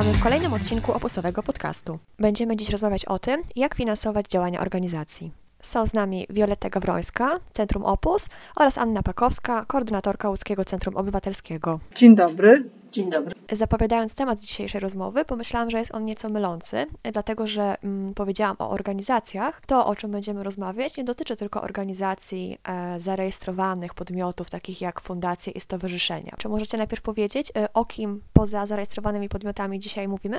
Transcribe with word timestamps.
Witamy 0.00 0.18
w 0.18 0.22
kolejnym 0.22 0.52
odcinku 0.52 0.92
opusowego 0.92 1.42
podcastu. 1.42 1.98
Będziemy 2.18 2.56
dziś 2.56 2.70
rozmawiać 2.70 3.04
o 3.04 3.18
tym, 3.18 3.42
jak 3.56 3.74
finansować 3.74 4.26
działania 4.28 4.60
organizacji. 4.60 5.32
Są 5.62 5.86
z 5.86 5.94
nami 5.94 6.26
Wioletta 6.30 6.70
Gawrońska, 6.70 7.40
Centrum 7.52 7.84
Opus 7.84 8.28
oraz 8.56 8.78
Anna 8.78 9.02
Pakowska, 9.02 9.64
koordynatorka 9.64 10.28
Łódzkiego 10.28 10.64
Centrum 10.64 10.96
Obywatelskiego. 10.96 11.80
Dzień 11.94 12.16
dobry. 12.16 12.64
Dzień 12.92 13.10
dobry. 13.10 13.34
Zapowiadając 13.52 14.14
temat 14.14 14.40
dzisiejszej 14.40 14.80
rozmowy, 14.80 15.24
pomyślałam, 15.24 15.70
że 15.70 15.78
jest 15.78 15.94
on 15.94 16.04
nieco 16.04 16.28
mylący, 16.28 16.86
dlatego 17.12 17.46
że 17.46 17.74
mm, 17.84 18.14
powiedziałam 18.14 18.56
o 18.58 18.70
organizacjach. 18.70 19.60
To, 19.66 19.86
o 19.86 19.96
czym 19.96 20.10
będziemy 20.10 20.42
rozmawiać, 20.42 20.96
nie 20.96 21.04
dotyczy 21.04 21.36
tylko 21.36 21.62
organizacji 21.62 22.58
e, 22.68 23.00
zarejestrowanych 23.00 23.94
podmiotów, 23.94 24.50
takich 24.50 24.80
jak 24.80 25.00
fundacje 25.00 25.52
i 25.52 25.60
stowarzyszenia. 25.60 26.34
Czy 26.38 26.48
możecie 26.48 26.78
najpierw 26.78 27.02
powiedzieć, 27.02 27.52
e, 27.56 27.72
o 27.72 27.84
kim 27.84 28.20
poza 28.32 28.66
zarejestrowanymi 28.66 29.28
podmiotami 29.28 29.80
dzisiaj 29.80 30.08
mówimy? 30.08 30.38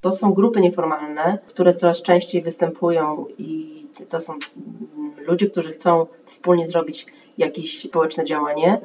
To 0.00 0.12
są 0.12 0.32
grupy 0.32 0.60
nieformalne, 0.60 1.38
które 1.46 1.74
coraz 1.74 2.02
częściej 2.02 2.42
występują 2.42 3.26
i 3.38 3.82
to 4.08 4.20
są 4.20 4.32
mm, 4.32 5.14
ludzie, 5.26 5.50
którzy 5.50 5.72
chcą 5.72 6.06
wspólnie 6.26 6.66
zrobić 6.66 7.06
jakieś 7.38 7.82
społeczne 7.88 8.24
działanie. 8.24 8.80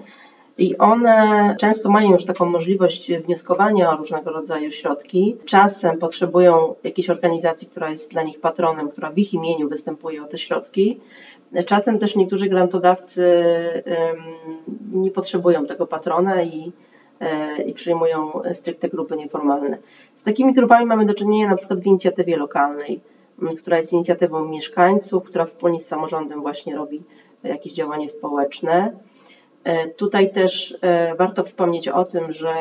I 0.58 0.78
one 0.78 1.56
często 1.60 1.90
mają 1.90 2.12
już 2.12 2.26
taką 2.26 2.46
możliwość 2.46 3.12
wnioskowania 3.14 3.92
o 3.92 3.98
różnego 3.98 4.32
rodzaju 4.32 4.72
środki. 4.72 5.38
Czasem 5.46 5.98
potrzebują 5.98 6.76
jakiejś 6.84 7.10
organizacji, 7.10 7.68
która 7.68 7.90
jest 7.90 8.12
dla 8.12 8.24
nich 8.24 8.40
patronem, 8.40 8.90
która 8.90 9.12
w 9.12 9.18
ich 9.18 9.34
imieniu 9.34 9.70
występuje 9.70 10.24
o 10.24 10.28
te 10.28 10.38
środki. 10.38 11.00
Czasem 11.66 12.00
też 12.00 12.16
niektórzy 12.16 12.50
grantodawcy 12.50 13.24
nie 14.92 15.12
potrzebują 15.12 15.66
tego 15.66 15.88
patrona 15.88 16.44
i, 16.44 16.72
e, 17.20 17.62
i 17.62 17.74
przyjmują 17.74 18.42
stricte 18.54 18.90
grupy 18.90 19.18
nieformalne. 19.18 19.78
Z 20.16 20.24
takimi 20.24 20.54
grupami 20.54 20.86
mamy 20.86 21.06
do 21.06 21.14
czynienia 21.14 21.50
na 21.50 21.56
przykład 21.56 21.80
w 21.80 21.86
inicjatywie 21.86 22.38
lokalnej, 22.38 23.00
która 23.58 23.78
jest 23.78 23.94
inicjatywą 23.94 24.46
mieszkańców, 24.46 25.24
która 25.24 25.46
wspólnie 25.46 25.80
z 25.80 25.88
samorządem 25.88 26.42
właśnie 26.42 26.76
robi 26.76 27.04
jakieś 27.44 27.74
działanie 27.74 28.10
społeczne. 28.10 28.92
E, 29.68 29.88
tutaj 29.88 30.32
też 30.32 30.78
e, 30.82 31.16
warto 31.16 31.44
wspomnieć 31.44 31.88
o 31.88 32.04
tym, 32.04 32.34
że 32.34 32.54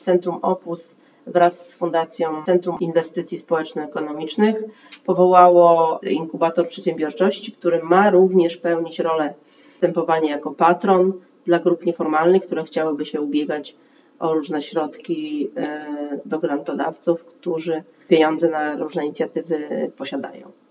Centrum 0.00 0.38
Opus 0.42 0.96
wraz 1.26 1.68
z 1.68 1.74
Fundacją 1.74 2.44
Centrum 2.44 2.76
Inwestycji 2.80 3.38
Społeczno-Ekonomicznych 3.38 4.62
powołało 5.04 6.00
inkubator 6.02 6.68
przedsiębiorczości, 6.68 7.52
który 7.52 7.82
ma 7.82 8.10
również 8.10 8.56
pełnić 8.56 8.98
rolę 8.98 9.34
występowania 9.72 10.30
jako 10.30 10.50
patron 10.50 11.12
dla 11.46 11.58
grup 11.58 11.86
nieformalnych, 11.86 12.46
które 12.46 12.64
chciałyby 12.64 13.06
się 13.06 13.20
ubiegać 13.20 13.76
o 14.18 14.34
różne 14.34 14.62
środki 14.62 15.50
e, 15.56 15.86
do 16.24 16.38
grantodawców, 16.38 17.24
którzy 17.24 17.82
pieniądze 18.08 18.50
na 18.50 18.76
różne 18.76 19.04
inicjatywy 19.04 19.90
posiadają. 19.96 20.63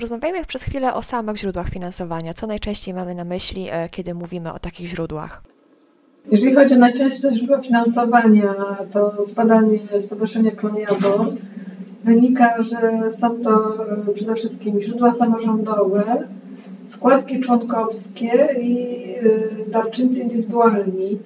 Porozmawiajmy 0.00 0.44
przez 0.44 0.62
chwilę 0.62 0.94
o 0.94 1.02
samych 1.02 1.36
źródłach 1.36 1.68
finansowania. 1.68 2.34
Co 2.34 2.46
najczęściej 2.46 2.94
mamy 2.94 3.14
na 3.14 3.24
myśli, 3.24 3.68
e, 3.70 3.88
kiedy 3.88 4.14
mówimy 4.14 4.52
o 4.52 4.58
takich 4.58 4.86
źródłach? 4.86 5.42
Jeżeli 6.30 6.54
chodzi 6.54 6.74
o 6.74 6.78
najczęstsze 6.78 7.34
źródła 7.34 7.62
finansowania, 7.62 8.54
to 8.90 9.22
z 9.22 9.30
badań 9.30 9.78
Stowarzyszenia 9.98 10.50
Kloniabo 10.50 11.26
wynika, 12.04 12.62
że 12.62 13.10
są 13.10 13.40
to 13.40 13.84
e, 14.08 14.12
przede 14.14 14.34
wszystkim 14.34 14.80
źródła 14.80 15.12
samorządowe, 15.12 16.28
składki 16.84 17.40
członkowskie 17.40 18.48
i 18.60 19.04
e, 19.66 19.70
darczyńcy 19.70 20.20
indywidualni. 20.20 21.18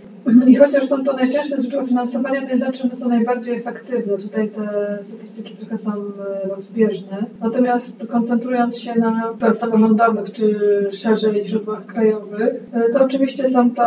I 0.47 0.55
chociaż 0.57 0.89
są 0.89 1.05
to 1.05 1.13
najczęstsze 1.13 1.59
źródła 1.59 1.87
finansowania, 1.87 2.41
to 2.41 2.49
nie 2.49 2.57
znaczy, 2.57 2.89
że 2.89 2.95
są 2.95 3.09
najbardziej 3.09 3.57
efektywne. 3.57 4.17
Tutaj 4.17 4.49
te 4.49 4.99
statystyki 5.01 5.55
trochę 5.55 5.77
są 5.77 5.93
e, 5.93 6.49
rozbieżne. 6.49 7.27
Natomiast 7.41 8.07
koncentrując 8.07 8.79
się 8.79 8.95
na 8.95 9.35
samorządowych 9.53 10.33
czy 10.33 10.59
szerzej 10.91 11.45
źródłach 11.45 11.87
krajowych, 11.87 12.67
e, 12.73 12.89
to 12.89 13.05
oczywiście 13.05 13.47
są 13.47 13.71
to 13.71 13.85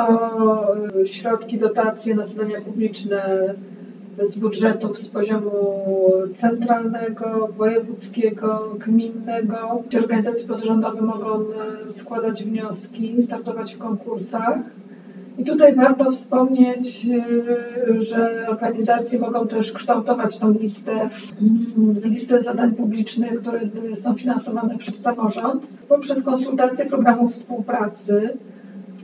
e, 1.02 1.06
środki, 1.06 1.58
dotacje 1.58 2.16
na 2.16 2.24
zadania 2.24 2.62
publiczne 2.62 3.54
z 4.22 4.36
budżetów 4.36 4.98
z 4.98 5.08
poziomu 5.08 5.52
centralnego, 6.34 7.50
wojewódzkiego, 7.58 8.76
gminnego. 8.80 9.84
Organizacje 9.98 10.48
pozarządowe 10.48 11.02
mogą 11.02 11.46
składać 11.86 12.44
wnioski, 12.44 13.22
startować 13.22 13.76
w 13.76 13.78
konkursach. 13.78 14.58
I 15.38 15.44
tutaj 15.44 15.76
warto 15.76 16.12
wspomnieć, 16.12 17.06
y, 17.06 18.02
że 18.02 18.48
organizacje 18.48 19.20
mogą 19.20 19.48
też 19.48 19.72
kształtować 19.72 20.38
tą 20.38 20.52
listę, 20.52 20.92
mm, 20.92 21.94
listę 22.04 22.42
zadań 22.42 22.72
publicznych, 22.72 23.42
które 23.42 23.62
są 23.96 24.16
finansowane 24.16 24.78
przez 24.78 25.02
samorząd 25.02 25.70
poprzez 25.88 26.24
konsultacje 26.24 26.86
programów 26.86 27.32
współpracy 27.32 28.38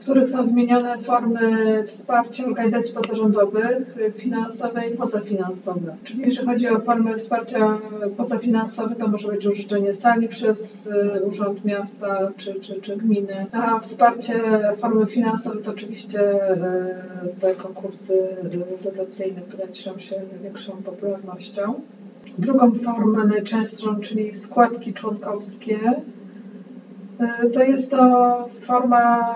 których 0.04 0.30
są 0.30 0.46
wymienione 0.46 0.98
formy 0.98 1.84
wsparcia 1.86 2.46
organizacji 2.46 2.94
pozarządowych, 2.94 3.96
finansowe 4.16 4.88
i 4.88 4.98
pozafinansowe. 4.98 5.96
Czyli 6.04 6.22
jeżeli 6.26 6.48
chodzi 6.48 6.70
o 6.70 6.80
formy 6.80 7.16
wsparcia 7.16 7.80
pozafinansowe, 8.18 8.96
to 8.96 9.08
może 9.08 9.28
być 9.28 9.46
użyczenie 9.46 9.94
sali 9.94 10.28
przez 10.28 10.86
y, 10.86 11.26
Urząd 11.26 11.66
Miasta 11.66 12.32
czy, 12.38 12.54
czy, 12.54 12.82
czy 12.82 12.98
gminy, 12.98 13.46
a 13.52 13.80
wsparcie 13.80 14.34
formy 14.82 15.06
finansowe 15.06 15.62
to 15.62 15.72
oczywiście 15.72 16.54
y, 16.54 16.60
te 17.40 17.56
konkursy 17.56 18.14
y, 18.14 18.84
dotacyjne, 18.84 19.42
które 19.42 19.70
cieszą 19.70 20.00
się 20.00 20.16
największą 20.32 20.72
popularnością. 20.72 21.82
Drugą 22.38 22.74
formę 22.74 23.26
najczęstszą, 23.26 24.00
czyli 24.00 24.34
składki 24.34 24.94
członkowskie, 24.94 25.80
to 27.54 27.64
jest 27.64 27.92
to 27.92 28.50
forma 28.62 29.36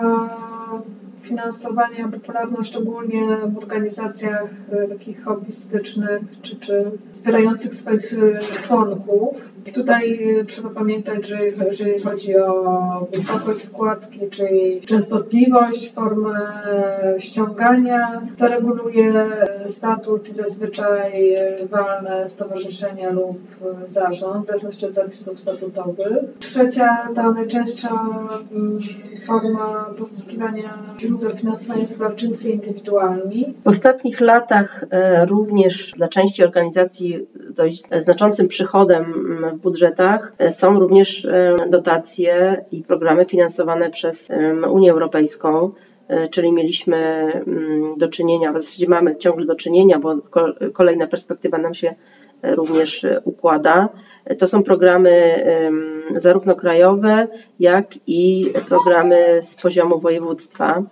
finansowania 1.28 2.08
popularna 2.08 2.64
szczególnie 2.64 3.36
w 3.54 3.58
organizacjach 3.58 4.50
e, 4.72 4.88
takich 4.88 5.24
hobbystycznych 5.24 6.22
czy, 6.42 6.56
czy 6.56 6.90
wspierających 7.12 7.74
swoich 7.74 8.12
e, 8.12 8.62
członków. 8.62 9.52
I 9.66 9.72
tutaj 9.72 10.34
e, 10.40 10.44
trzeba 10.44 10.70
pamiętać, 10.70 11.26
że 11.26 11.46
jeżeli 11.46 12.00
chodzi 12.00 12.36
o 12.36 13.06
wysokość 13.12 13.64
składki, 13.64 14.20
czyli 14.30 14.80
częstotliwość, 14.80 15.92
formę 15.92 16.34
ściągania, 17.18 18.26
to 18.36 18.48
reguluje 18.48 19.26
statut 19.64 20.28
i 20.28 20.34
zazwyczaj 20.34 21.34
walne 21.70 22.28
stowarzyszenie 22.28 23.10
lub 23.10 23.38
zarząd, 23.86 24.44
w 24.44 24.48
zależności 24.48 24.86
od 24.86 24.94
zapisów 24.94 25.40
statutowych. 25.40 26.24
Trzecia, 26.40 27.08
ta 27.14 27.32
najczęstsza 27.32 27.88
mm, 28.52 28.78
forma 29.26 29.90
pozyskiwania 29.98 30.78
źródeł 31.00 31.17
finansowania 31.36 31.86
to 31.86 31.96
darczyńcy 31.96 32.50
indywidualni. 32.50 33.54
W 33.64 33.68
ostatnich 33.68 34.20
latach 34.20 34.84
e, 34.90 35.26
również 35.26 35.92
dla 35.96 36.08
części 36.08 36.44
organizacji 36.44 37.26
dość 37.50 37.82
znaczącym 37.98 38.48
przychodem 38.48 39.04
w 39.54 39.60
budżetach 39.62 40.32
e, 40.38 40.52
są 40.52 40.80
również 40.80 41.24
e, 41.24 41.56
dotacje 41.70 42.64
i 42.72 42.82
programy 42.82 43.24
finansowane 43.24 43.90
przez 43.90 44.28
Unię 44.70 44.92
Europejską 44.92 45.72
czyli 46.30 46.52
mieliśmy 46.52 47.32
do 47.96 48.08
czynienia, 48.08 48.52
w 48.52 48.58
zasadzie 48.58 48.88
mamy 48.88 49.16
ciągle 49.16 49.46
do 49.46 49.54
czynienia, 49.54 49.98
bo 49.98 50.16
kolejna 50.72 51.06
perspektywa 51.06 51.58
nam 51.58 51.74
się 51.74 51.94
również 52.42 53.06
układa. 53.24 53.88
To 54.38 54.48
są 54.48 54.62
programy 54.62 55.44
zarówno 56.16 56.54
krajowe, 56.54 57.28
jak 57.60 57.86
i 58.06 58.44
programy 58.68 59.38
z 59.42 59.54
poziomu 59.54 60.00
województwa, 60.00 60.82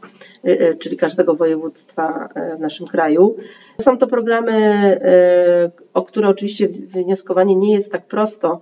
y, 0.45 0.51
y, 0.51 0.77
czyli 0.79 0.97
każdego 0.97 1.35
województwa 1.35 2.29
e, 2.35 2.57
w 2.57 2.61
naszym 2.61 2.87
kraju. 2.87 3.37
Są 3.81 3.99
to 3.99 4.07
programy, 4.07 4.53
e, 4.53 5.71
o 5.95 6.03
które 6.03 6.29
oczywiście 6.29 6.69
wnioskowanie 6.69 7.57
nie 7.57 7.75
jest 7.75 7.93
tak 7.93 8.07
prosto. 8.07 8.61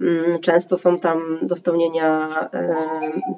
Mm, 0.00 0.40
często 0.40 0.78
są 0.78 0.98
tam 0.98 1.38
do 1.42 1.56
spełnienia 1.56 2.28
e, 2.54 2.76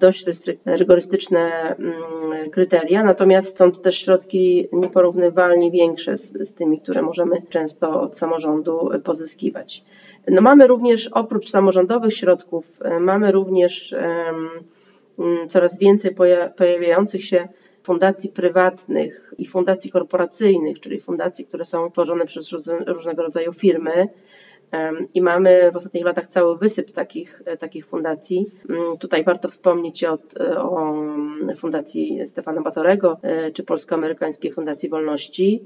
dość 0.00 0.24
rygorystyczne 0.64 1.76
mm, 1.76 2.50
kryteria, 2.50 3.04
natomiast 3.04 3.58
są 3.58 3.72
to 3.72 3.80
też 3.80 3.98
środki 3.98 4.68
nieporównywalnie 4.72 5.70
większe 5.70 6.18
z, 6.18 6.48
z 6.48 6.54
tymi, 6.54 6.80
które 6.80 7.02
możemy 7.02 7.42
często 7.48 8.00
od 8.02 8.16
samorządu 8.16 8.90
pozyskiwać. 9.04 9.84
No 10.28 10.42
mamy 10.42 10.66
również 10.66 11.08
oprócz 11.08 11.50
samorządowych 11.50 12.14
środków, 12.14 12.64
e, 12.80 13.00
mamy 13.00 13.32
również 13.32 13.92
mm, 13.92 15.48
coraz 15.48 15.78
więcej 15.78 16.14
pojawiających 16.56 17.24
się 17.24 17.48
fundacji 17.82 18.30
prywatnych 18.30 19.34
i 19.38 19.46
fundacji 19.46 19.90
korporacyjnych, 19.90 20.80
czyli 20.80 21.00
fundacji, 21.00 21.44
które 21.44 21.64
są 21.64 21.90
tworzone 21.90 22.26
przez 22.26 22.52
różnego 22.86 23.22
rodzaju 23.22 23.52
firmy. 23.52 24.08
I 25.14 25.22
mamy 25.22 25.70
w 25.72 25.76
ostatnich 25.76 26.04
latach 26.04 26.26
cały 26.26 26.58
wysyp 26.58 26.90
takich, 26.90 27.42
takich 27.58 27.86
fundacji. 27.86 28.46
Mm, 28.70 28.98
tutaj 28.98 29.24
warto 29.24 29.48
wspomnieć 29.48 30.04
o, 30.04 30.18
o 30.58 30.94
Fundacji 31.56 32.20
Stefana 32.26 32.60
Batorego 32.60 33.20
czy 33.54 33.62
Polsko-Amerykańskiej 33.64 34.52
Fundacji 34.52 34.88
Wolności, 34.88 35.62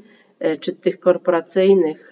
czy 0.60 0.72
tych 0.72 1.00
korporacyjnych, 1.00 2.10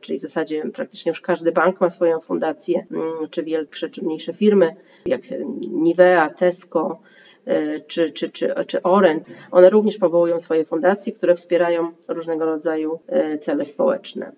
czyli 0.00 0.18
w 0.18 0.22
zasadzie 0.22 0.62
praktycznie 0.74 1.10
już 1.10 1.20
każdy 1.20 1.52
bank 1.52 1.80
ma 1.80 1.90
swoją 1.90 2.20
fundację, 2.20 2.86
mm, 2.90 3.28
czy 3.30 3.42
większe, 3.42 3.90
czy 3.90 4.04
mniejsze 4.04 4.32
firmy, 4.32 4.76
jak 5.06 5.20
Nivea, 5.60 6.30
Tesco, 6.30 7.00
czy, 7.86 8.10
czy, 8.10 8.30
czy, 8.30 8.54
czy 8.66 8.82
one 9.50 9.70
również 9.70 9.98
powołują 9.98 10.40
swoje 10.40 10.64
fundacje, 10.64 11.12
które 11.12 11.34
wspierają 11.34 11.92
różnego 12.08 12.44
rodzaju 12.44 12.98
cele 13.40 13.66
społeczne. 13.66 14.32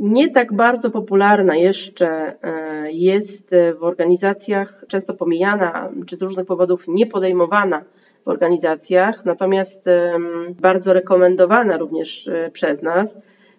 Nie 0.00 0.30
tak 0.30 0.52
bardzo 0.52 0.90
popularna 0.90 1.56
jeszcze 1.56 2.34
e, 2.42 2.92
jest 2.92 3.50
w 3.78 3.84
organizacjach, 3.84 4.84
często 4.88 5.14
pomijana, 5.14 5.88
czy 6.06 6.16
z 6.16 6.22
różnych 6.22 6.46
powodów 6.46 6.84
nie 6.88 7.06
podejmowana 7.06 7.84
w 8.24 8.28
organizacjach, 8.28 9.24
natomiast 9.24 9.84
bardzo 10.60 10.92
rekomendowana 10.92 11.76
również 11.76 12.28
e, 12.28 12.50
przez 12.50 12.82
nas, 12.82 13.18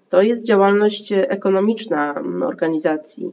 to 0.09 0.21
jest 0.21 0.45
działalność 0.45 1.13
ekonomiczna 1.13 2.23
organizacji. 2.45 3.31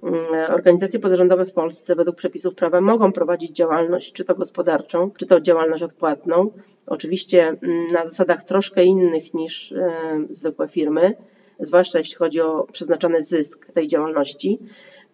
Organizacje 0.48 1.00
pozarządowe 1.00 1.46
w 1.46 1.52
Polsce 1.52 1.94
według 1.94 2.16
przepisów 2.16 2.54
prawa 2.54 2.80
mogą 2.80 3.12
prowadzić 3.12 3.50
działalność, 3.56 4.12
czy 4.12 4.24
to 4.24 4.34
gospodarczą, 4.34 5.10
czy 5.16 5.26
to 5.26 5.40
działalność 5.40 5.82
odpłatną. 5.82 6.50
Oczywiście 6.86 7.56
na 7.92 8.06
zasadach 8.06 8.44
troszkę 8.44 8.84
innych 8.84 9.34
niż 9.34 9.72
e, 9.72 9.92
zwykłe 10.30 10.68
firmy 10.68 11.14
zwłaszcza 11.62 11.98
jeśli 11.98 12.16
chodzi 12.16 12.40
o 12.40 12.66
przeznaczony 12.72 13.22
zysk 13.22 13.72
tej 13.72 13.88
działalności. 13.88 14.58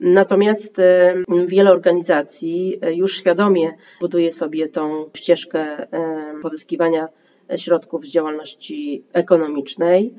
Natomiast 0.01 0.79
e, 0.79 1.15
wiele 1.47 1.71
organizacji 1.71 2.79
e, 2.83 2.95
już 2.95 3.17
świadomie 3.17 3.75
buduje 4.01 4.33
sobie 4.33 4.69
tą 4.69 5.11
ścieżkę 5.15 5.61
e, 5.61 6.35
pozyskiwania 6.43 7.09
środków 7.57 8.07
z 8.07 8.11
działalności 8.11 9.03
ekonomicznej. 9.13 10.15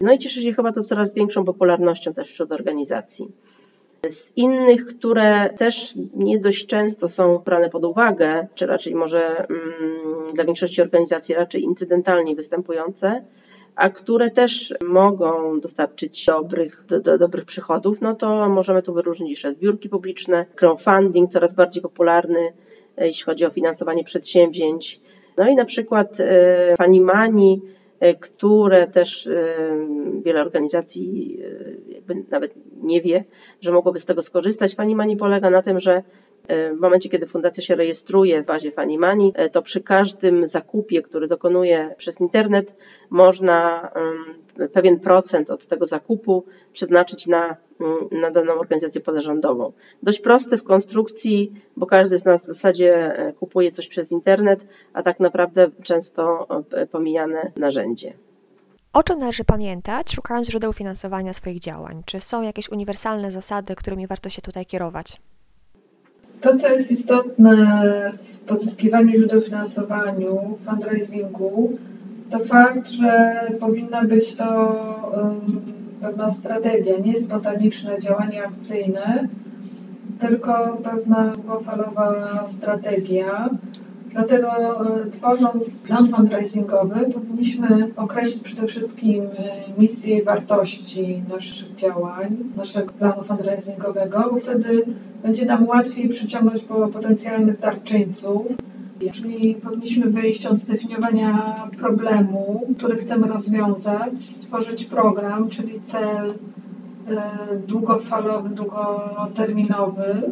No 0.00 0.12
i 0.12 0.18
cieszy 0.18 0.42
się 0.42 0.52
chyba 0.52 0.72
to 0.72 0.82
coraz 0.82 1.14
większą 1.14 1.44
popularnością 1.44 2.14
też 2.14 2.30
wśród 2.30 2.52
organizacji. 2.52 3.28
Z 4.08 4.36
innych, 4.36 4.86
które 4.86 5.50
też 5.58 5.94
nie 6.14 6.38
dość 6.38 6.66
często 6.66 7.08
są 7.08 7.38
brane 7.38 7.70
pod 7.70 7.84
uwagę, 7.84 8.46
czy 8.54 8.66
raczej 8.66 8.94
może 8.94 9.38
mm, 9.38 10.34
dla 10.34 10.44
większości 10.44 10.82
organizacji 10.82 11.34
raczej 11.34 11.62
incydentalnie 11.62 12.34
występujące, 12.34 13.24
a 13.76 13.90
które 13.90 14.30
też 14.30 14.74
mogą 14.88 15.60
dostarczyć 15.60 16.26
dobrych, 16.26 16.84
do, 16.88 17.00
do, 17.00 17.18
dobrych 17.18 17.44
przychodów, 17.44 18.00
no 18.00 18.14
to 18.14 18.48
możemy 18.48 18.82
tu 18.82 18.94
wyróżnić 18.94 19.30
jeszcze 19.30 19.52
zbiórki 19.52 19.88
publiczne, 19.88 20.46
crowdfunding 20.54 21.30
coraz 21.30 21.54
bardziej 21.54 21.82
popularny, 21.82 22.52
e, 22.96 23.06
jeśli 23.06 23.24
chodzi 23.24 23.46
o 23.46 23.50
finansowanie 23.50 24.04
przedsięwzięć. 24.04 25.00
No 25.36 25.48
i 25.48 25.54
na 25.54 25.64
przykład 25.64 26.20
e, 26.20 26.74
Fanimani, 26.76 27.62
e, 28.00 28.14
które 28.14 28.86
też 28.86 29.28
wiele 30.24 30.40
organizacji 30.40 31.38
jakby 31.88 32.24
nawet 32.30 32.54
nie 32.82 33.00
wie, 33.00 33.24
że 33.60 33.72
mogłoby 33.72 33.98
z 33.98 34.06
tego 34.06 34.22
skorzystać. 34.22 34.74
Fanimani 34.74 35.16
polega 35.16 35.50
na 35.50 35.62
tym, 35.62 35.80
że 35.80 36.02
w 36.48 36.80
momencie, 36.80 37.08
kiedy 37.08 37.26
fundacja 37.26 37.62
się 37.62 37.74
rejestruje 37.74 38.42
w 38.42 38.46
bazie 38.46 38.72
Fanimani, 38.72 39.32
e, 39.34 39.50
to 39.50 39.62
przy 39.62 39.80
każdym 39.80 40.48
zakupie, 40.48 41.02
który 41.02 41.28
dokonuje 41.28 41.94
przez 41.98 42.20
internet, 42.20 42.74
można 43.10 43.90
pewien 44.72 45.00
procent 45.00 45.50
od 45.50 45.66
tego 45.66 45.86
zakupu 45.86 46.44
przeznaczyć 46.72 47.26
na, 47.26 47.56
mm, 47.80 48.20
na 48.20 48.30
daną 48.30 48.52
organizację 48.52 49.00
pozarządową. 49.00 49.72
Dość 50.02 50.20
prosty 50.20 50.58
w 50.58 50.64
konstrukcji, 50.64 51.52
bo 51.76 51.86
każdy 51.86 52.18
z 52.18 52.24
nas 52.24 52.42
w 52.42 52.46
zasadzie 52.46 53.18
e, 53.18 53.32
kupuje 53.32 53.72
coś 53.72 53.88
przez 53.88 54.12
internet, 54.12 54.66
a 54.92 55.02
tak 55.02 55.20
naprawdę 55.20 55.70
często 55.82 56.46
e, 56.72 56.86
pomijane 56.86 57.52
narzędzie. 57.56 58.14
O 58.92 59.02
czym 59.02 59.18
należy 59.18 59.44
pamiętać, 59.44 60.12
szukając 60.12 60.50
źródeł 60.50 60.72
finansowania 60.72 61.32
swoich 61.32 61.58
działań? 61.58 62.02
Czy 62.06 62.20
są 62.20 62.42
jakieś 62.42 62.68
uniwersalne 62.68 63.32
zasady, 63.32 63.74
którymi 63.74 64.06
warto 64.06 64.30
się 64.30 64.42
tutaj 64.42 64.66
kierować? 64.66 65.20
To, 66.44 66.54
co 66.54 66.68
jest 66.72 66.90
istotne 66.90 67.56
w 68.22 68.38
pozyskiwaniu 68.38 69.12
źródeł 69.12 69.40
finansowania, 69.40 70.28
w 70.30 70.64
fundraisingu, 70.64 71.78
to 72.30 72.38
fakt, 72.38 72.90
że 72.90 73.34
powinna 73.60 74.02
być 74.02 74.32
to 74.32 74.76
pewna 76.00 76.28
strategia, 76.28 76.98
nie 76.98 77.16
spontaniczne 77.16 77.98
działanie 77.98 78.46
akcyjne, 78.46 79.28
tylko 80.18 80.78
pewna 80.84 81.28
długofalowa 81.28 82.42
strategia, 82.46 83.48
Dlatego 84.14 84.48
e, 84.48 85.10
tworząc 85.10 85.76
plan 85.76 86.08
fundraisingowy 86.08 87.12
powinniśmy 87.14 87.90
określić 87.96 88.42
przede 88.42 88.66
wszystkim 88.66 89.22
e, 89.22 89.80
misję 89.80 90.18
i 90.18 90.24
wartości 90.24 91.22
naszych 91.28 91.74
działań, 91.74 92.36
naszego 92.56 92.92
planu 92.92 93.24
fundraisingowego, 93.24 94.28
bo 94.30 94.36
wtedy 94.36 94.82
będzie 95.22 95.44
nam 95.44 95.66
łatwiej 95.68 96.08
przyciągnąć 96.08 96.64
potencjalnych 96.92 97.58
darczyńców. 97.58 98.46
Czyli 99.12 99.54
powinniśmy 99.54 100.10
wyjść 100.10 100.46
od 100.46 100.58
zdefiniowania 100.58 101.54
problemu, 101.78 102.62
który 102.78 102.96
chcemy 102.96 103.26
rozwiązać, 103.26 104.22
stworzyć 104.22 104.84
program, 104.84 105.48
czyli 105.48 105.80
cel 105.80 106.30
e, 106.30 106.34
długofalowy, 107.66 108.48
długoterminowy, 108.48 110.22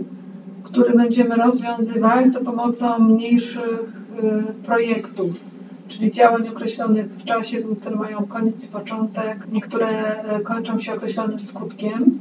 który 0.63 0.97
będziemy 0.97 1.37
rozwiązywać 1.37 2.33
za 2.33 2.41
pomocą 2.41 2.99
mniejszych 2.99 4.03
y, 4.23 4.53
projektów, 4.65 5.45
czyli 5.89 6.11
działań 6.11 6.49
określonych 6.49 7.07
w 7.07 7.25
czasie, 7.25 7.59
które 7.81 7.97
mają 7.97 8.27
koniec 8.27 8.65
i 8.65 8.69
początek, 8.69 9.47
niektóre 9.53 10.15
y, 10.39 10.41
kończą 10.41 10.79
się 10.79 10.95
określonym 10.95 11.41
skutkiem. 11.41 12.19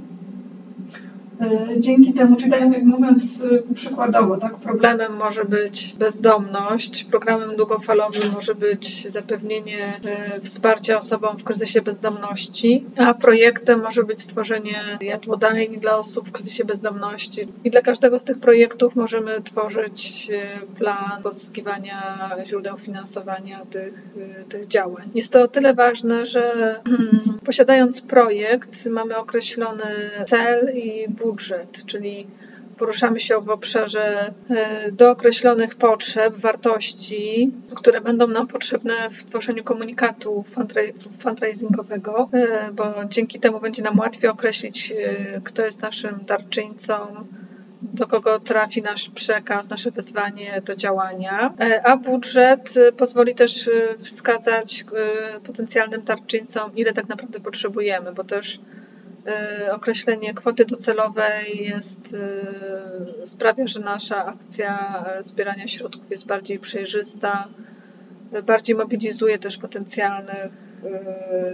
E, 1.41 1.79
dzięki 1.79 2.13
temu, 2.13 2.35
czyli 2.35 2.51
tak 2.51 2.83
mówiąc 2.83 3.41
e, 3.69 3.73
przykładowo, 3.73 4.37
tak, 4.37 4.55
problemem 4.55 5.15
może 5.15 5.45
być 5.45 5.95
bezdomność, 5.99 7.03
programem 7.03 7.55
długofalowym 7.55 8.31
może 8.33 8.55
być 8.55 9.07
zapewnienie 9.11 9.99
e, 10.05 10.41
wsparcia 10.41 10.97
osobom 10.97 11.37
w 11.37 11.43
kryzysie 11.43 11.81
bezdomności, 11.81 12.85
a 12.97 13.13
projektem 13.13 13.81
może 13.81 14.03
być 14.03 14.21
stworzenie 14.21 14.97
jadłodajni 15.01 15.77
dla 15.77 15.97
osób 15.97 16.29
w 16.29 16.31
kryzysie 16.31 16.65
bezdomności. 16.65 17.47
I 17.63 17.71
dla 17.71 17.81
każdego 17.81 18.19
z 18.19 18.23
tych 18.23 18.39
projektów 18.39 18.95
możemy 18.95 19.41
tworzyć 19.41 20.27
plan 20.77 21.23
pozyskiwania 21.23 22.29
źródeł 22.45 22.77
finansowania 22.77 23.65
tych, 23.69 23.93
tych 24.49 24.67
działań. 24.67 25.09
Jest 25.15 25.33
to 25.33 25.43
o 25.43 25.47
tyle 25.47 25.73
ważne, 25.73 26.25
że 26.25 26.75
posiadając 27.45 28.01
projekt 28.01 28.85
mamy 28.85 29.17
określony 29.17 29.83
cel 30.27 30.71
i 30.75 31.09
budżet 31.09 31.30
budżet, 31.31 31.85
czyli 31.85 32.27
poruszamy 32.77 33.19
się 33.19 33.41
w 33.41 33.49
obszarze 33.49 34.33
e, 34.49 34.91
do 34.91 35.11
określonych 35.11 35.75
potrzeb, 35.75 36.35
wartości, 36.35 37.51
które 37.75 38.01
będą 38.01 38.27
nam 38.27 38.47
potrzebne 38.47 39.09
w 39.09 39.23
tworzeniu 39.23 39.63
komunikatu 39.63 40.45
fundraisingowego, 41.19 42.29
e, 42.33 42.71
bo 42.73 42.93
dzięki 43.09 43.39
temu 43.39 43.59
będzie 43.59 43.83
nam 43.83 43.99
łatwiej 43.99 44.29
określić, 44.29 44.91
e, 44.91 45.41
kto 45.43 45.65
jest 45.65 45.81
naszym 45.81 46.19
darczyńcą, 46.25 46.93
do 47.81 48.07
kogo 48.07 48.39
trafi 48.39 48.81
nasz 48.81 49.09
przekaz, 49.09 49.69
nasze 49.69 49.91
wezwanie 49.91 50.61
do 50.65 50.75
działania, 50.75 51.53
a 51.83 51.97
budżet 51.97 52.73
pozwoli 52.97 53.35
też 53.35 53.69
wskazać 54.03 54.85
potencjalnym 55.43 56.01
darczyńcom, 56.03 56.71
ile 56.75 56.93
tak 56.93 57.09
naprawdę 57.09 57.39
potrzebujemy, 57.39 58.13
bo 58.13 58.23
też 58.23 58.59
określenie 59.71 60.33
kwoty 60.33 60.65
docelowej 60.65 61.57
jest, 61.57 62.13
y, 63.23 63.27
sprawia, 63.27 63.67
że 63.67 63.79
nasza 63.79 64.25
akcja 64.25 65.03
zbierania 65.23 65.67
środków 65.67 66.11
jest 66.11 66.27
bardziej 66.27 66.59
przejrzysta, 66.59 67.47
bardziej 68.45 68.75
mobilizuje 68.75 69.39
też 69.39 69.57
potencjalnych 69.57 70.51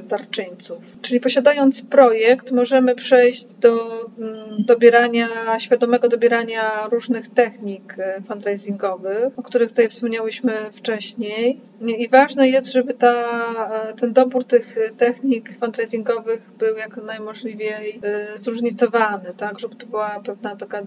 darczyńców. 0.03 0.97
Czyli 1.01 1.19
posiadając 1.19 1.85
projekt, 1.85 2.51
możemy 2.51 2.95
przejść 2.95 3.45
do 3.45 4.01
mm, 4.17 4.37
dobierania, 4.59 5.59
świadomego 5.59 6.09
dobierania 6.09 6.87
różnych 6.91 7.29
technik 7.29 7.95
fundraisingowych, 8.27 9.39
o 9.39 9.43
których 9.43 9.69
tutaj 9.69 9.89
wspomniałyśmy 9.89 10.53
wcześniej. 10.73 11.59
I 11.81 12.09
ważne 12.09 12.49
jest, 12.49 12.71
żeby 12.71 12.93
ta, 12.93 13.93
ten 13.99 14.13
dobór 14.13 14.43
tych 14.45 14.75
technik 14.97 15.59
fundraisingowych 15.59 16.41
był 16.57 16.77
jak 16.77 16.97
najmożliwiej 16.97 17.99
y, 18.35 18.37
zróżnicowany, 18.37 19.33
tak, 19.37 19.59
żeby 19.59 19.75
to 19.75 19.85
była 19.85 20.21
pewna 20.25 20.55
taka 20.55 20.81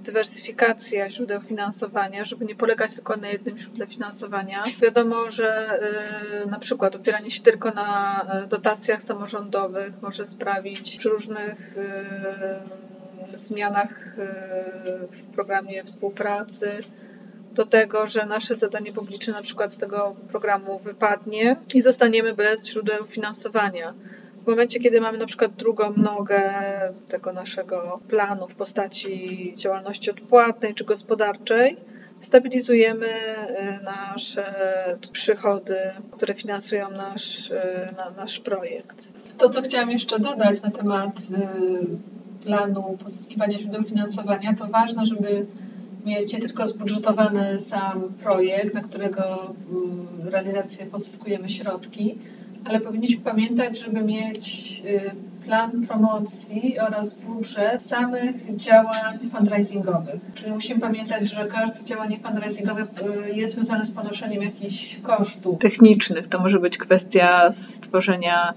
dywersyfikacja 0.00 1.10
źródeł 1.10 1.40
finansowania, 1.40 2.24
żeby 2.24 2.44
nie 2.44 2.54
polegać 2.54 2.94
tylko 2.94 3.16
na 3.16 3.28
jednym 3.28 3.58
źródle 3.58 3.86
finansowania. 3.86 4.62
Wiadomo, 4.82 5.30
że 5.30 5.78
na 6.50 6.58
przykład 6.58 6.96
opieranie 6.96 7.30
się 7.30 7.42
tylko 7.42 7.70
na 7.74 8.26
dotacjach 8.48 9.02
samorządowych 9.02 10.02
może 10.02 10.26
sprawić 10.26 10.96
przy 10.98 11.08
różnych 11.08 11.76
zmianach 13.34 14.16
w 15.12 15.22
programie 15.34 15.84
współpracy 15.84 16.80
do 17.54 17.64
tego, 17.66 18.06
że 18.06 18.26
nasze 18.26 18.56
zadanie 18.56 18.92
publiczne 18.92 19.32
na 19.32 19.42
przykład 19.42 19.74
z 19.74 19.78
tego 19.78 20.14
programu 20.30 20.78
wypadnie 20.78 21.56
i 21.74 21.82
zostaniemy 21.82 22.34
bez 22.34 22.66
źródeł 22.66 23.06
finansowania. 23.06 23.94
W 24.44 24.46
momencie, 24.46 24.80
kiedy 24.80 25.00
mamy 25.00 25.18
na 25.18 25.26
przykład 25.26 25.52
drugą 25.52 25.92
nogę 25.96 26.52
tego 27.08 27.32
naszego 27.32 28.00
planu 28.08 28.48
w 28.48 28.54
postaci 28.54 29.54
działalności 29.56 30.10
odpłatnej 30.10 30.74
czy 30.74 30.84
gospodarczej, 30.84 31.76
stabilizujemy 32.24 33.06
y, 33.08 33.84
nasze 33.84 34.44
przychody, 35.12 35.76
które 36.10 36.34
finansują 36.34 36.90
nasz, 36.90 37.52
na, 37.96 38.10
nasz 38.10 38.40
projekt. 38.40 39.08
To, 39.38 39.48
co 39.48 39.62
chciałam 39.62 39.90
jeszcze 39.90 40.18
dodać 40.18 40.62
na 40.62 40.70
temat 40.70 41.18
y, 41.18 42.44
planu 42.44 42.96
pozyskiwania 43.04 43.58
źródeł 43.58 43.82
finansowania, 43.82 44.54
to 44.54 44.66
ważne, 44.66 45.06
żeby 45.06 45.46
mieć 46.04 46.32
nie 46.32 46.38
tylko 46.38 46.66
zbudżetowany 46.66 47.58
sam 47.58 48.12
projekt, 48.22 48.74
na 48.74 48.80
którego 48.80 49.54
mm, 49.70 50.28
realizację 50.28 50.86
pozyskujemy 50.86 51.48
środki, 51.48 52.18
ale 52.64 52.80
powinniśmy 52.80 53.24
pamiętać, 53.24 53.80
żeby 53.80 54.02
mieć 54.02 54.82
y, 54.86 55.44
plan 55.44 55.86
promocji 55.86 56.78
oraz 56.78 57.14
budżet 57.14 57.82
samych 57.82 58.56
działań 58.56 59.18
fundraisingowych. 59.32 60.20
Czyli 60.34 60.52
musimy 60.52 60.80
pamiętać, 60.80 61.30
że 61.30 61.46
każde 61.46 61.84
działanie 61.84 62.18
fundraisingowe 62.18 62.82
y, 62.82 63.34
jest 63.34 63.54
związane 63.54 63.84
z 63.84 63.90
ponoszeniem 63.90 64.42
jakichś 64.42 64.96
kosztów. 65.02 65.58
Technicznych. 65.58 66.28
To 66.28 66.38
może 66.38 66.58
być 66.58 66.78
kwestia 66.78 67.52
stworzenia 67.52 68.54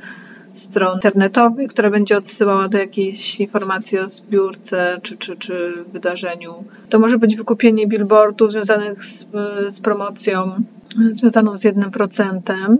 stron 0.53 0.95
internetowej, 0.95 1.67
która 1.67 1.89
będzie 1.89 2.17
odsyłała 2.17 2.69
do 2.69 2.77
jakiejś 2.77 3.39
informacji 3.39 3.99
o 3.99 4.09
zbiórce 4.09 4.99
czy, 5.03 5.17
czy, 5.17 5.37
czy 5.37 5.83
wydarzeniu. 5.93 6.63
To 6.89 6.99
może 6.99 7.17
być 7.17 7.35
wykupienie 7.35 7.87
billboardów 7.87 8.51
związanych 8.51 9.05
z, 9.05 9.25
z 9.69 9.79
promocją 9.79 10.55
związaną 11.13 11.57
z 11.57 11.63
jednym 11.63 11.91
procentem 11.91 12.77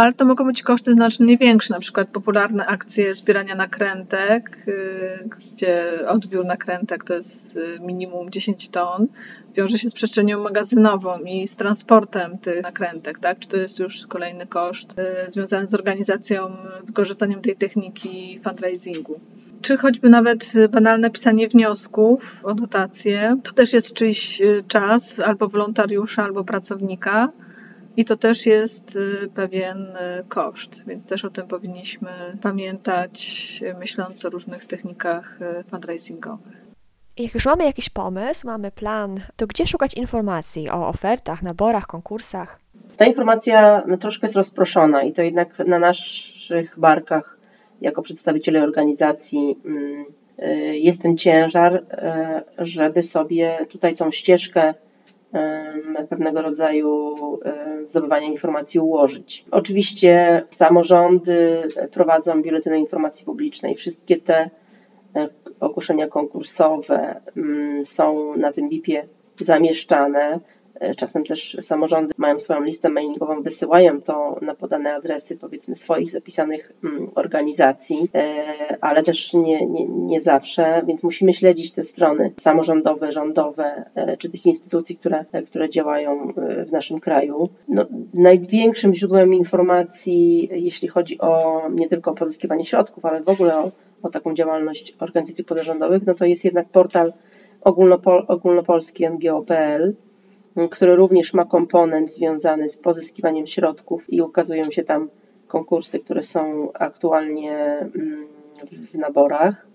ale 0.00 0.12
to 0.12 0.24
mogą 0.24 0.44
być 0.44 0.62
koszty 0.62 0.94
znacznie 0.94 1.36
większe, 1.36 1.74
na 1.74 1.80
przykład 1.80 2.08
popularne 2.08 2.66
akcje 2.66 3.14
zbierania 3.14 3.54
nakrętek, 3.54 4.58
y, 4.68 5.28
gdzie 5.54 5.84
odbiór 6.08 6.44
nakrętek 6.44 7.04
to 7.04 7.14
jest 7.14 7.56
y, 7.56 7.78
minimum 7.80 8.30
10 8.30 8.68
ton, 8.68 9.06
wiąże 9.54 9.78
się 9.78 9.90
z 9.90 9.94
przestrzenią 9.94 10.42
magazynową 10.42 11.18
i 11.18 11.48
z 11.48 11.56
transportem 11.56 12.38
tych 12.38 12.62
nakrętek, 12.62 13.18
tak? 13.18 13.38
Czy 13.38 13.48
to 13.48 13.56
jest 13.56 13.78
już 13.78 14.06
kolejny 14.06 14.46
koszt 14.46 14.96
y, 14.98 15.30
związany 15.30 15.68
z 15.68 15.74
organizacją, 15.74 16.56
wykorzystaniem 16.84 17.40
tej 17.40 17.56
techniki 17.56 18.40
fundraisingu 18.44 19.20
czy 19.62 19.76
choćby 19.76 20.10
nawet 20.10 20.52
banalne 20.70 21.10
pisanie 21.10 21.48
wniosków 21.48 22.40
o 22.44 22.54
dotacje, 22.54 23.36
to 23.42 23.52
też 23.52 23.72
jest 23.72 23.94
czyjś 23.94 24.42
czas 24.68 25.20
albo 25.20 25.48
wolontariusza, 25.48 26.24
albo 26.24 26.44
pracownika. 26.44 27.28
I 28.00 28.04
to 28.04 28.16
też 28.16 28.46
jest 28.46 28.96
y, 28.96 29.28
pewien 29.34 29.86
y, 29.86 30.24
koszt, 30.28 30.86
więc 30.86 31.06
też 31.06 31.24
o 31.24 31.30
tym 31.30 31.46
powinniśmy 31.48 32.10
pamiętać, 32.42 33.40
myśląc 33.78 34.24
o 34.24 34.30
różnych 34.30 34.64
technikach 34.64 35.38
y, 35.60 35.64
fundraisingowych. 35.64 36.56
Jak 37.18 37.34
już 37.34 37.46
mamy 37.46 37.64
jakiś 37.64 37.88
pomysł, 37.88 38.46
mamy 38.46 38.70
plan, 38.70 39.20
to 39.36 39.46
gdzie 39.46 39.66
szukać 39.66 39.94
informacji 39.94 40.70
o 40.70 40.88
ofertach, 40.88 41.42
naborach, 41.42 41.86
konkursach? 41.86 42.60
Ta 42.96 43.06
informacja 43.06 43.82
troszkę 44.00 44.26
jest 44.26 44.36
rozproszona 44.36 45.02
i 45.02 45.12
to 45.12 45.22
jednak 45.22 45.58
na 45.58 45.78
naszych 45.78 46.78
barkach, 46.78 47.38
jako 47.80 48.02
przedstawiciele 48.02 48.62
organizacji, 48.62 49.56
mm, 49.64 50.04
jest 50.72 51.02
ten 51.02 51.16
ciężar, 51.18 51.84
żeby 52.58 53.02
sobie 53.02 53.66
tutaj 53.70 53.96
tą 53.96 54.10
ścieżkę 54.10 54.74
pewnego 56.08 56.42
rodzaju 56.42 57.16
zdobywania 57.86 58.26
informacji 58.26 58.80
ułożyć. 58.80 59.44
Oczywiście 59.50 60.42
samorządy 60.50 61.62
prowadzą 61.92 62.42
biuletyny 62.42 62.78
informacji 62.78 63.24
publicznej. 63.24 63.74
Wszystkie 63.74 64.16
te 64.16 64.50
e, 65.16 65.28
ogłoszenia 65.60 66.08
konkursowe 66.08 67.20
mm, 67.36 67.86
są 67.86 68.36
na 68.36 68.52
tym 68.52 68.68
BIP-ie 68.68 69.08
zamieszczane. 69.40 70.40
E, 70.74 70.94
czasem 70.94 71.24
też 71.24 71.56
samorządy 71.62 72.14
mają 72.16 72.40
swoją 72.40 72.60
listę 72.62 72.88
mailingową, 72.88 73.42
wysyłają 73.42 74.00
to 74.00 74.38
na 74.42 74.54
podane 74.54 74.94
adresy, 74.94 75.38
powiedzmy, 75.38 75.76
swoich 75.76 76.10
zapisanych 76.10 76.72
mm, 76.84 77.10
organizacji, 77.14 78.08
e, 78.14 78.44
ale 78.80 79.02
też 79.02 79.34
nie, 79.34 79.66
nie, 79.66 79.88
nie 79.88 80.20
zawsze, 80.20 80.82
więc 80.86 81.02
musimy 81.02 81.34
śledzić 81.34 81.72
te 81.72 81.84
strony 81.84 82.32
samorządowe, 82.40 83.12
rządowe, 83.12 83.84
e, 83.94 84.16
czy 84.16 84.30
tych 84.30 84.46
instytucji, 84.46 84.96
które, 84.96 85.24
które 85.46 85.68
działają 85.68 86.32
w 86.66 86.72
naszym 86.72 87.00
kraju. 87.00 87.48
No, 87.68 87.86
największym 88.14 88.94
źródłem 88.94 89.34
informacji, 89.34 90.48
jeśli 90.52 90.88
chodzi 90.88 91.18
o 91.18 91.62
nie 91.70 91.88
tylko 91.88 92.10
o 92.10 92.14
pozyskiwanie 92.14 92.64
środków, 92.64 93.04
ale 93.04 93.22
w 93.22 93.28
ogóle 93.28 93.56
o, 93.56 93.70
o 94.02 94.10
taką 94.10 94.34
działalność 94.34 94.96
organizacji 95.00 95.44
pozarządowych, 95.44 96.06
no 96.06 96.14
to 96.14 96.24
jest 96.24 96.44
jednak 96.44 96.68
portal 96.68 97.12
ogólnopol, 97.60 98.24
ogólnopolski 98.28 99.06
ngo.pl, 99.08 99.94
który 100.70 100.96
również 100.96 101.34
ma 101.34 101.44
komponent 101.44 102.12
związany 102.12 102.68
z 102.68 102.78
pozyskiwaniem 102.78 103.46
środków 103.46 104.12
i 104.12 104.22
ukazują 104.22 104.64
się 104.64 104.82
tam 104.82 105.08
konkursy, 105.48 105.98
które 105.98 106.22
są 106.22 106.72
aktualnie 106.72 107.56
mm, 107.78 108.26
w 108.92 108.94
naborach. 108.94 109.66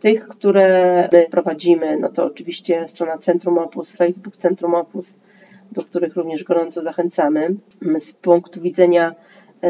Tych, 0.00 0.28
które 0.28 1.08
my 1.12 1.26
prowadzimy, 1.30 1.96
no 1.96 2.08
to 2.08 2.24
oczywiście 2.24 2.88
strona 2.88 3.18
Centrum 3.18 3.58
Opus, 3.58 3.96
Facebook 3.96 4.36
Centrum 4.36 4.74
Opus, 4.74 5.18
do 5.72 5.82
których 5.82 6.16
również 6.16 6.44
gorąco 6.44 6.82
zachęcamy. 6.82 7.54
Z 7.98 8.12
punktu 8.12 8.60
widzenia 8.60 9.14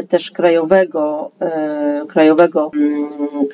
też 0.09 0.31
krajowego, 0.31 1.31
e, 1.41 2.05
krajowego 2.07 2.71
mm, 2.75 3.09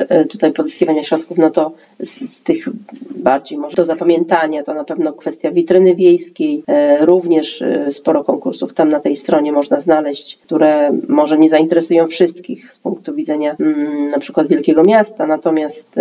e, 0.09 0.25
tutaj 0.25 0.53
pozyskiwania 0.53 1.03
środków, 1.03 1.37
no 1.37 1.49
to 1.49 1.71
z, 1.99 2.31
z, 2.31 2.43
tych 2.43 2.69
bardziej 3.15 3.57
może 3.57 3.75
do 3.75 3.85
zapamiętania 3.85 4.63
to 4.63 4.73
na 4.73 4.83
pewno 4.83 5.13
kwestia 5.13 5.51
witryny 5.51 5.95
wiejskiej, 5.95 6.63
również 6.99 7.63
sporo 7.91 8.23
konkursów 8.23 8.73
tam 8.73 8.89
na 8.89 8.99
tej 8.99 9.15
stronie 9.15 9.51
można 9.51 9.79
znaleźć, 9.79 10.37
które 10.37 10.91
może 11.07 11.37
nie 11.37 11.49
zainteresują 11.49 12.07
wszystkich 12.07 12.73
z 12.73 12.79
punktu 12.79 13.15
widzenia 13.15 13.55
mm, 13.59 14.07
na 14.07 14.19
przykład 14.19 14.47
wielkiego 14.47 14.83
miasta, 14.83 15.27
natomiast 15.27 15.95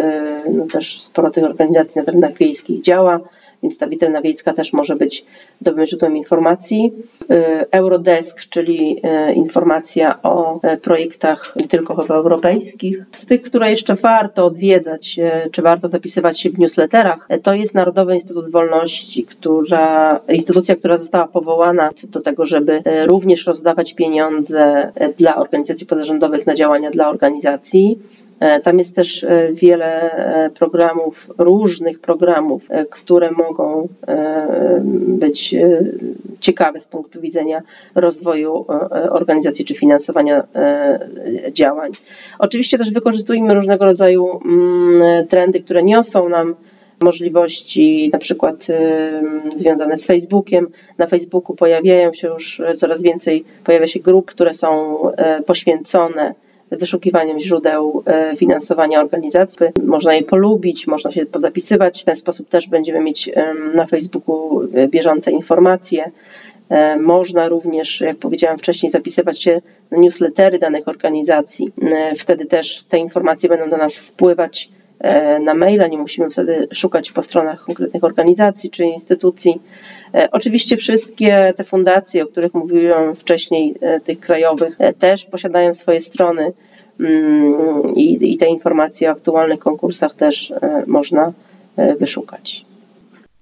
no 0.52 0.66
też 0.66 1.02
sporo 1.02 1.30
tych 1.30 1.44
organizacji 1.44 1.98
na 1.98 2.04
terenach 2.04 2.32
wiejskich 2.32 2.80
działa 2.80 3.20
więc 3.64 3.78
ta 3.78 3.86
witryna 3.86 4.22
wiejska 4.22 4.52
też 4.52 4.72
może 4.72 4.96
być 4.96 5.24
dobrym 5.60 5.86
źródłem 5.86 6.16
informacji. 6.16 6.92
Y, 7.22 7.70
Eurodesk, 7.70 8.40
czyli 8.40 9.00
y, 9.30 9.34
informacja 9.34 10.22
o 10.22 10.60
y, 10.74 10.76
projektach 10.76 11.52
nie 11.56 11.68
tylko 11.68 11.94
chyba 11.94 12.14
europejskich. 12.14 13.04
Z 13.10 13.26
tych, 13.26 13.42
które 13.42 13.70
jeszcze 13.70 13.94
warto 13.94 14.46
odwiedzać, 14.46 15.20
czy 15.52 15.62
warto 15.62 15.88
zapisywać 15.88 16.40
się 16.40 16.50
w 16.50 16.58
newsletterach, 16.58 17.28
to 17.42 17.54
jest 17.54 17.74
Narodowy 17.74 18.14
Instytut 18.14 18.50
Wolności, 18.50 19.24
która, 19.24 20.20
instytucja, 20.28 20.76
która 20.76 20.98
została 20.98 21.28
powołana 21.28 21.90
do 22.08 22.20
tego, 22.20 22.44
żeby 22.44 22.82
również 23.06 23.46
rozdawać 23.46 23.94
pieniądze 23.94 24.92
dla 25.18 25.36
organizacji 25.36 25.86
pozarządowych 25.86 26.46
na 26.46 26.54
działania 26.54 26.90
dla 26.90 27.08
organizacji. 27.08 27.98
E, 28.40 28.60
tam 28.60 28.78
jest 28.78 28.94
też 28.94 29.24
e, 29.24 29.48
wiele 29.52 30.12
e, 30.12 30.50
programów, 30.50 31.30
różnych 31.38 31.98
programów, 31.98 32.62
które 32.90 33.30
mogą 33.30 33.88
być 34.92 35.54
ciekawe 36.40 36.80
z 36.80 36.86
punktu 36.86 37.20
widzenia 37.20 37.62
rozwoju 37.94 38.64
organizacji 39.10 39.64
czy 39.64 39.74
finansowania 39.74 40.44
działań. 41.52 41.92
Oczywiście 42.38 42.78
też 42.78 42.90
wykorzystujemy 42.90 43.54
różnego 43.54 43.84
rodzaju 43.84 44.40
mm, 44.44 45.26
trendy, 45.26 45.60
które 45.60 45.82
niosą 45.82 46.28
nam 46.28 46.54
możliwości 47.00 48.10
na 48.12 48.18
przykład 48.18 48.66
związane 49.54 49.96
z 49.96 50.06
Facebookiem. 50.06 50.68
Na 50.98 51.06
Facebooku 51.06 51.56
pojawiają 51.56 52.14
się 52.14 52.28
już 52.28 52.62
coraz 52.76 53.02
więcej, 53.02 53.44
pojawia 53.64 53.86
się 53.86 54.00
grup, 54.00 54.26
które 54.26 54.52
są 54.52 54.98
poświęcone 55.46 56.34
wyszukiwaniem 56.70 57.40
źródeł 57.40 58.02
e, 58.06 58.36
finansowania 58.36 59.00
organizacji. 59.00 59.66
Można 59.84 60.14
je 60.14 60.22
polubić, 60.22 60.86
można 60.86 61.12
się 61.12 61.26
pozapisywać. 61.26 62.02
W 62.02 62.04
ten 62.04 62.16
sposób 62.16 62.48
też 62.48 62.68
będziemy 62.68 63.00
mieć 63.00 63.30
na 63.74 63.86
Facebooku 63.86 64.60
e, 64.74 64.88
bieżące 64.88 65.30
informacje. 65.30 66.10
E, 66.68 66.96
można 66.96 67.48
również, 67.48 68.00
jak 68.00 68.16
powiedziałam 68.16 68.58
wcześniej, 68.58 68.92
zapisywać 68.92 69.42
się 69.42 69.60
na 69.90 69.98
newslettery 69.98 70.58
danych 70.58 70.88
organizacji. 70.88 71.72
Wtedy 72.18 72.46
też 72.46 72.84
te 72.84 72.98
informacje 72.98 73.48
będą 73.48 73.70
do 73.70 73.76
nas 73.76 73.94
spływać 73.94 74.68
na 75.40 75.54
maila, 75.54 75.86
nie 75.86 75.98
musimy 75.98 76.30
wtedy 76.30 76.68
szukać 76.72 77.12
po 77.12 77.22
stronach 77.22 77.64
konkretnych 77.64 78.04
organizacji 78.04 78.70
czy 78.70 78.84
instytucji. 78.84 79.60
E, 80.14 80.28
oczywiście 80.30 80.76
wszystkie 80.76 81.52
te 81.56 81.64
fundacje, 81.64 82.22
o 82.22 82.26
których 82.26 82.54
mówiłam 82.54 83.16
wcześniej, 83.16 83.74
tych 84.04 84.20
krajowych, 84.20 84.78
też 84.98 85.24
posiadają 85.24 85.74
swoje 85.74 86.00
strony 86.00 86.52
mm, 87.00 87.94
i, 87.96 88.32
i 88.32 88.36
te 88.36 88.46
informacje 88.46 89.08
o 89.08 89.12
aktualnych 89.12 89.58
konkursach 89.58 90.14
też 90.14 90.52
można 90.86 91.32
wyszukać. 91.98 92.64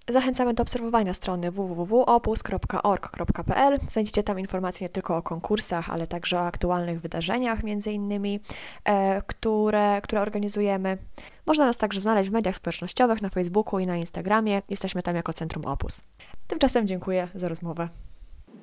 Zachęcamy 0.08 0.54
do 0.54 0.62
obserwowania 0.62 1.14
strony 1.14 1.50
www.opus.org.pl. 1.50 3.76
Znajdziecie 3.90 4.22
tam 4.22 4.40
informacje 4.40 4.84
nie 4.84 4.88
tylko 4.88 5.16
o 5.16 5.22
konkursach, 5.22 5.90
ale 5.90 6.06
także 6.06 6.36
o 6.36 6.46
aktualnych 6.46 7.00
wydarzeniach, 7.00 7.64
między 7.64 7.92
innymi, 7.92 8.40
e, 8.84 9.22
które, 9.26 10.00
które 10.02 10.22
organizujemy. 10.22 10.98
Można 11.46 11.66
nas 11.66 11.76
także 11.76 12.00
znaleźć 12.00 12.30
w 12.30 12.32
mediach 12.32 12.56
społecznościowych, 12.56 13.22
na 13.22 13.28
Facebooku 13.28 13.78
i 13.78 13.86
na 13.86 13.96
Instagramie. 13.96 14.62
Jesteśmy 14.68 15.02
tam 15.02 15.16
jako 15.16 15.32
Centrum 15.32 15.66
Opus. 15.66 16.02
Tymczasem 16.46 16.86
dziękuję 16.86 17.28
za 17.34 17.48
rozmowę. 17.48 17.88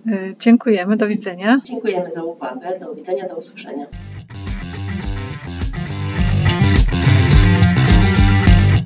E, 0.07 0.35
dziękujemy, 0.39 0.97
do 0.97 1.07
widzenia. 1.07 1.61
Dziękujemy 1.63 2.11
za 2.11 2.23
uwagę, 2.23 2.79
do 2.79 2.95
widzenia, 2.95 3.27
do 3.27 3.35
usłyszenia. 3.35 3.85